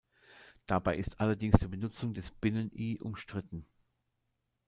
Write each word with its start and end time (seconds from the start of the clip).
Dabei 0.65 0.97
ist 0.97 1.19
allerdings 1.19 1.59
die 1.59 1.67
Benutzung 1.67 2.15
des 2.15 2.31
Binnen-I 2.31 2.99
umstritten. 3.01 3.67